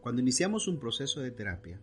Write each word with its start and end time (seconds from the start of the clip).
Cuando 0.00 0.20
iniciamos 0.20 0.68
un 0.68 0.78
proceso 0.78 1.20
de 1.20 1.30
terapia, 1.30 1.80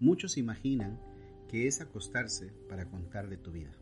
muchos 0.00 0.36
imaginan 0.36 1.00
que 1.48 1.66
es 1.66 1.80
acostarse 1.80 2.52
para 2.68 2.88
contar 2.88 3.28
de 3.28 3.36
tu 3.36 3.52
vida. 3.52 3.72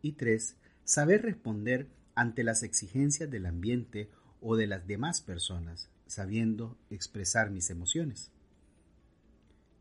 Y 0.01 0.13
tres, 0.13 0.57
saber 0.83 1.21
responder 1.21 1.87
ante 2.15 2.43
las 2.43 2.63
exigencias 2.63 3.29
del 3.29 3.45
ambiente 3.45 4.09
o 4.41 4.55
de 4.55 4.67
las 4.67 4.87
demás 4.87 5.21
personas, 5.21 5.89
sabiendo 6.05 6.77
expresar 6.89 7.49
mis 7.49 7.69
emociones. 7.69 8.31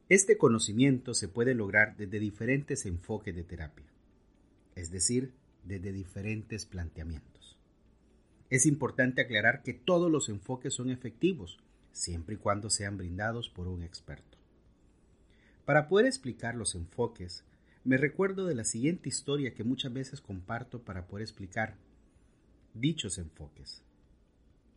Este 0.09 0.39
conocimiento 0.39 1.15
se 1.15 1.29
puede 1.29 1.55
lograr 1.55 1.97
desde 1.97 2.21
diferentes 2.21 2.87
enfoques 2.87 3.35
de 3.35 3.43
terapia, 3.43 3.87
es 4.77 4.91
decir, 4.91 5.33
desde 5.65 5.93
diferentes 5.93 6.65
planteamientos. 6.65 7.59
Es 8.49 8.67
importante 8.67 9.23
aclarar 9.23 9.65
que 9.65 9.75
todos 9.75 10.11
los 10.11 10.29
enfoques 10.29 10.75
son 10.75 10.91
efectivos, 10.91 11.59
siempre 11.97 12.35
y 12.35 12.39
cuando 12.39 12.69
sean 12.69 12.99
brindados 12.99 13.49
por 13.49 13.69
un 13.69 13.83
experto. 13.83 14.37
Para 15.65 15.89
poder 15.89 16.07
explicar 16.07 16.55
los 16.55 16.75
enfoques, 16.75 17.45
me 17.85 17.97
recuerdo 17.97 18.47
de 18.47 18.55
la 18.55 18.65
siguiente 18.65 19.09
historia 19.09 19.55
que 19.55 19.65
muchas 19.65 19.93
veces 19.93 20.21
comparto 20.21 20.83
para 20.83 21.07
poder 21.07 21.23
explicar 21.23 21.77
dichos 22.75 23.19
enfoques. 23.19 23.83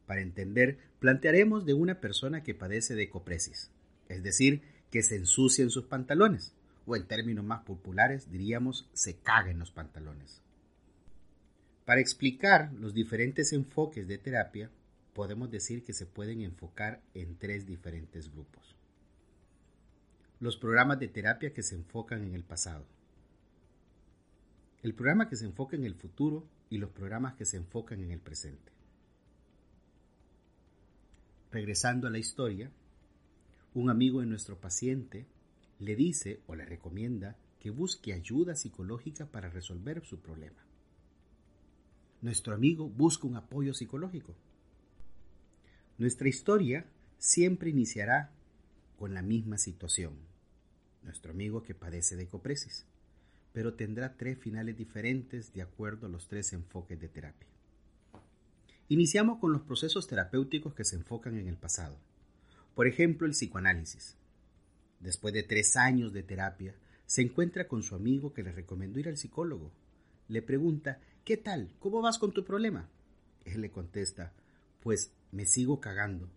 Para 0.08 0.22
entender, 0.22 0.80
plantearemos 1.00 1.66
de 1.66 1.74
una 1.74 2.00
persona 2.00 2.42
que 2.42 2.56
padece 2.56 2.96
de 2.96 3.10
copresis, 3.10 3.70
es 4.08 4.24
decir, 4.24 4.62
que 4.90 5.04
se 5.04 5.18
ensucia 5.18 5.64
en 5.64 5.70
sus 5.70 5.86
pantalones, 5.86 6.54
o 6.86 6.96
en 6.96 7.06
términos 7.06 7.44
más 7.44 7.64
populares 7.64 8.32
diríamos 8.32 8.90
se 8.94 9.18
caga 9.18 9.52
en 9.52 9.60
los 9.60 9.72
pantalones. 9.72 10.42
Para 11.86 12.02
explicar 12.02 12.72
los 12.74 12.94
diferentes 12.94 13.52
enfoques 13.54 14.08
de 14.08 14.18
terapia, 14.18 14.72
podemos 15.14 15.50
decir 15.50 15.84
que 15.84 15.94
se 15.94 16.06
pueden 16.06 16.42
enfocar 16.42 17.02
en 17.14 17.38
tres 17.38 17.66
diferentes 17.66 18.32
grupos. 18.32 18.76
Los 20.40 20.58
programas 20.58 21.00
de 21.00 21.08
terapia 21.08 21.54
que 21.54 21.64
se 21.64 21.76
enfocan 21.76 22.24
en 22.24 22.34
el 22.34 22.44
pasado. 22.44 22.86
El 24.82 24.94
programa 24.94 25.28
que 25.28 25.36
se 25.36 25.46
enfoca 25.46 25.76
en 25.76 25.84
el 25.84 25.96
futuro 25.96 26.48
y 26.70 26.78
los 26.78 26.92
programas 26.92 27.34
que 27.34 27.46
se 27.46 27.58
enfocan 27.58 28.02
en 28.02 28.12
el 28.12 28.20
presente. 28.20 28.72
Regresando 31.52 32.08
a 32.08 32.12
la 32.12 32.20
historia, 32.20 32.72
un 33.74 33.90
amigo 33.90 34.22
de 34.22 34.28
nuestro 34.28 34.60
paciente 34.60 35.26
le 35.80 35.96
dice 35.96 36.42
o 36.48 36.56
le 36.56 36.66
recomienda 36.66 37.36
que 37.60 37.72
busque 37.72 38.14
ayuda 38.14 38.56
psicológica 38.56 39.26
para 39.26 39.50
resolver 39.50 40.06
su 40.06 40.22
problema. 40.22 40.64
Nuestro 42.22 42.54
amigo 42.54 42.88
busca 42.88 43.28
un 43.28 43.36
apoyo 43.36 43.74
psicológico 43.74 44.36
nuestra 46.00 46.30
historia 46.30 46.86
siempre 47.18 47.70
iniciará 47.70 48.32
con 48.98 49.14
la 49.14 49.22
misma 49.22 49.58
situación. 49.58 50.14
Nuestro 51.04 51.32
amigo 51.32 51.62
que 51.62 51.76
padece 51.76 52.16
de 52.16 52.26
copresis, 52.26 52.86
pero 53.52 53.74
tendrá 53.74 54.16
tres 54.16 54.38
finales 54.38 54.78
diferentes 54.78 55.54
de 55.54 55.62
acuerdo 55.62 56.08
a 56.08 56.10
los 56.10 56.30
tres 56.30 56.54
enfoques 56.54 57.00
de 57.02 57.10
terapia. 57.10 57.48
Iniciamos 58.88 59.40
con 59.40 59.52
los 59.52 59.62
procesos 59.64 60.08
terapéuticos 60.08 60.74
que 60.74 60.86
se 60.86 60.96
enfocan 60.96 61.38
en 61.38 61.50
el 61.50 61.58
pasado. 61.58 61.98
Por 62.76 62.88
ejemplo, 62.88 63.28
el 63.28 63.34
psicoanálisis. 63.34 64.16
Después 65.02 65.34
de 65.34 65.44
tres 65.44 65.76
años 65.76 66.14
de 66.14 66.24
terapia, 66.24 66.76
se 67.08 67.24
encuentra 67.24 67.68
con 67.68 67.84
su 67.84 67.96
amigo 67.96 68.34
que 68.34 68.44
le 68.44 68.54
recomendó 68.54 69.00
ir 69.00 69.10
al 69.10 69.18
psicólogo. 69.18 69.74
Le 70.30 70.42
pregunta, 70.42 71.02
¿qué 71.26 71.36
tal? 71.36 71.74
¿Cómo 71.80 72.02
vas 72.02 72.18
con 72.20 72.32
tu 72.32 72.46
problema? 72.46 72.88
Él 73.44 73.62
le 73.62 73.72
contesta, 73.72 74.34
pues 74.82 75.12
me 75.32 75.46
sigo 75.46 75.80
cagando, 75.80 76.30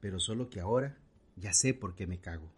pero 0.00 0.20
solo 0.20 0.50
que 0.50 0.60
ahora 0.60 0.96
ya 1.36 1.52
sé 1.52 1.74
por 1.74 1.94
qué 1.94 2.06
me 2.06 2.18
cago. 2.18 2.50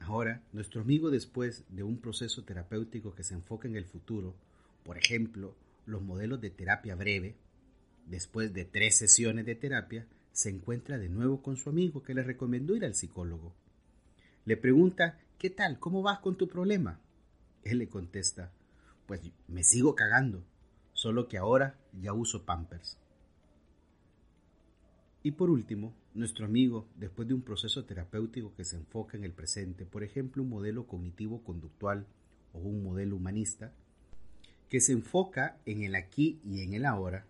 Ahora, 0.00 0.42
nuestro 0.52 0.80
amigo 0.80 1.10
después 1.10 1.64
de 1.68 1.82
un 1.82 1.98
proceso 1.98 2.44
terapéutico 2.44 3.14
que 3.14 3.22
se 3.22 3.34
enfoca 3.34 3.68
en 3.68 3.76
el 3.76 3.84
futuro, 3.84 4.34
por 4.82 4.98
ejemplo, 4.98 5.54
los 5.86 6.02
modelos 6.02 6.40
de 6.40 6.50
terapia 6.50 6.94
breve, 6.94 7.36
después 8.06 8.52
de 8.52 8.64
tres 8.64 8.96
sesiones 8.96 9.46
de 9.46 9.54
terapia, 9.54 10.06
se 10.32 10.48
encuentra 10.48 10.98
de 10.98 11.08
nuevo 11.08 11.42
con 11.42 11.56
su 11.56 11.68
amigo 11.68 12.02
que 12.02 12.14
le 12.14 12.22
recomendó 12.22 12.74
ir 12.74 12.84
al 12.84 12.94
psicólogo. 12.94 13.52
Le 14.46 14.56
pregunta, 14.56 15.18
¿qué 15.38 15.50
tal? 15.50 15.78
¿Cómo 15.78 16.02
vas 16.02 16.20
con 16.20 16.36
tu 16.36 16.48
problema? 16.48 16.98
Él 17.62 17.78
le 17.78 17.88
contesta, 17.88 18.52
pues 19.06 19.20
me 19.48 19.64
sigo 19.64 19.94
cagando, 19.94 20.42
solo 20.94 21.28
que 21.28 21.36
ahora 21.36 21.78
ya 21.92 22.12
uso 22.12 22.44
pampers. 22.44 22.96
Y 25.22 25.32
por 25.32 25.50
último, 25.50 25.94
nuestro 26.14 26.46
amigo, 26.46 26.86
después 26.96 27.28
de 27.28 27.34
un 27.34 27.42
proceso 27.42 27.84
terapéutico 27.84 28.54
que 28.54 28.64
se 28.64 28.76
enfoca 28.76 29.16
en 29.16 29.24
el 29.24 29.32
presente, 29.32 29.84
por 29.84 30.02
ejemplo, 30.02 30.42
un 30.42 30.48
modelo 30.48 30.86
cognitivo-conductual 30.86 32.06
o 32.52 32.58
un 32.58 32.82
modelo 32.82 33.16
humanista, 33.16 33.72
que 34.68 34.80
se 34.80 34.92
enfoca 34.92 35.58
en 35.66 35.82
el 35.82 35.94
aquí 35.94 36.40
y 36.44 36.62
en 36.62 36.74
el 36.74 36.86
ahora, 36.86 37.26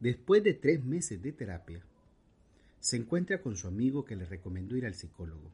Después 0.00 0.44
de 0.44 0.52
tres 0.52 0.84
meses 0.84 1.22
de 1.22 1.32
terapia, 1.32 1.82
se 2.80 2.98
encuentra 2.98 3.40
con 3.40 3.56
su 3.56 3.66
amigo 3.66 4.04
que 4.04 4.14
le 4.14 4.26
recomendó 4.26 4.76
ir 4.76 4.84
al 4.84 4.94
psicólogo. 4.94 5.50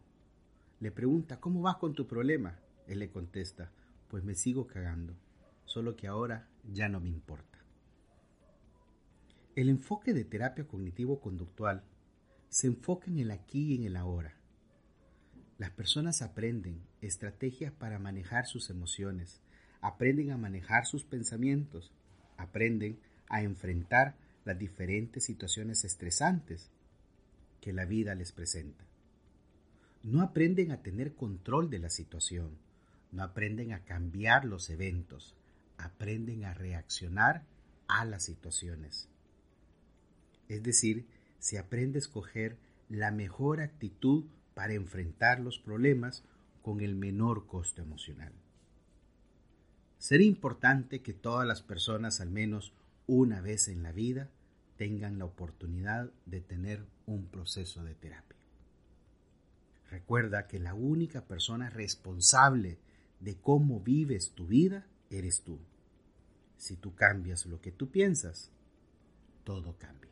Le 0.81 0.91
pregunta, 0.91 1.39
¿cómo 1.39 1.63
vas 1.63 1.77
con 1.77 1.95
tu 1.95 2.09
problema? 2.09 2.59
Él 2.89 2.99
le 2.99 3.09
contesta, 3.09 3.71
pues 4.09 4.25
me 4.25 4.35
sigo 4.35 4.67
cagando, 4.67 5.15
solo 5.65 5.95
que 5.95 6.09
ahora 6.09 6.49
ya 6.73 6.89
no 6.89 6.99
me 6.99 7.09
importa. 7.09 7.52
El 9.55 9.69
enfoque 9.69 10.15
de 10.15 10.25
terapia 10.25 10.67
cognitivo-conductual 10.67 11.85
se 12.49 12.69
enfoca 12.69 13.11
en 13.11 13.19
el 13.19 13.31
aquí 13.31 13.73
y 13.73 13.75
en 13.77 13.85
el 13.85 13.97
ahora. 13.97 14.35
Las 15.59 15.71
personas 15.71 16.23
aprenden 16.23 16.81
estrategias 17.03 17.71
para 17.71 17.99
manejar 17.99 18.47
sus 18.47 18.71
emociones, 18.71 19.43
aprenden 19.83 20.31
a 20.31 20.39
manejar 20.39 20.87
sus 20.87 21.05
pensamientos, 21.05 21.93
aprenden 22.39 22.99
a 23.29 23.43
enfrentar 23.43 24.17
las 24.47 24.59
diferentes 24.59 25.25
situaciones 25.25 25.85
estresantes 25.85 26.71
que 27.61 27.75
la 27.75 27.85
vida 27.85 28.15
les 28.15 28.33
presenta. 28.33 28.87
No 30.03 30.23
aprenden 30.23 30.73
a 30.73 30.81
tener 30.81 31.15
control 31.15 31.69
de 31.69 31.79
la 31.79 31.91
situación, 31.91 32.57
no 33.13 33.23
aprenden 33.23 33.75
a 33.75 33.85
cambiar 33.85 34.47
los 34.47 34.71
eventos, 34.71 35.35
aprenden 35.77 36.47
a 36.47 36.55
reaccionar 36.55 37.45
a 37.87 38.07
las 38.07 38.25
situaciones. 38.25 39.12
Es 40.53 40.63
decir, 40.63 41.07
se 41.39 41.59
aprende 41.59 41.97
a 41.97 42.01
escoger 42.01 42.59
la 42.91 43.11
mejor 43.11 43.63
actitud 43.63 44.27
para 44.53 44.75
enfrentar 44.75 45.41
los 45.41 45.59
problemas 45.59 46.25
con 46.61 46.83
el 46.83 46.95
menor 46.95 47.47
costo 47.47 47.81
emocional. 47.81 48.35
Sería 49.97 50.27
importante 50.27 51.01
que 51.01 51.15
todas 51.15 51.49
las 51.49 51.63
personas 51.63 52.21
al 52.21 52.29
menos 52.29 52.75
una 53.07 53.41
vez 53.41 53.69
en 53.69 53.83
la 53.83 53.93
vida 53.93 54.29
tengan 54.77 55.19
la 55.19 55.25
oportunidad 55.25 56.11
de 56.27 56.43
tener 56.43 56.85
un 57.07 57.29
proceso 57.29 57.83
de 57.83 57.95
terapia. 57.95 58.37
Recuerda 59.89 60.49
que 60.49 60.59
la 60.59 60.75
única 60.75 61.25
persona 61.25 61.71
responsable 61.71 62.79
de 63.21 63.37
cómo 63.37 63.81
vives 63.81 64.33
tu 64.35 64.49
vida 64.49 64.87
eres 65.09 65.45
tú. 65.45 65.59
Si 66.59 66.77
tú 66.77 66.95
cambias 66.95 67.47
lo 67.47 67.63
que 67.63 67.73
tú 67.73 67.91
piensas, 67.91 68.51
todo 69.45 69.79
cambia. 69.79 70.12